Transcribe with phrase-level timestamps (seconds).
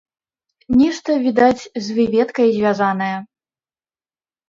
[0.79, 3.15] Нешта, відаць, з выведкай звязанае.